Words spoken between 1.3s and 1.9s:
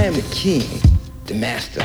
master.